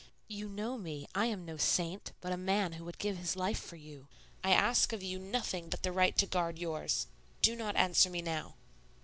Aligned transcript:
You 0.27 0.49
know 0.49 0.79
me; 0.79 1.07
I 1.13 1.27
am 1.27 1.45
no 1.45 1.57
saint, 1.57 2.11
but 2.21 2.31
a 2.31 2.35
man 2.55 2.71
who 2.73 2.85
would 2.85 2.97
give 2.97 3.17
his 3.19 3.35
life 3.35 3.59
for 3.59 3.75
you. 3.75 4.07
I 4.43 4.51
ask 4.51 4.93
of 4.93 5.03
you 5.03 5.19
nothing 5.19 5.69
but 5.69 5.83
the 5.83 5.91
right 5.91 6.17
to 6.17 6.25
guard 6.25 6.57
yours. 6.57 7.05
Do 7.43 7.55
not 7.55 7.75
answer 7.75 8.09
me 8.09 8.23
now." 8.23 8.55